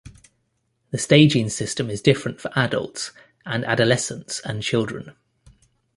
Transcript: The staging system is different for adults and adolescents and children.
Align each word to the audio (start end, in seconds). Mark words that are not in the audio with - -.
The 0.89 0.97
staging 0.97 1.49
system 1.49 1.91
is 1.91 2.01
different 2.01 2.41
for 2.41 2.49
adults 2.57 3.11
and 3.45 3.63
adolescents 3.63 4.39
and 4.43 4.63
children. 4.63 5.15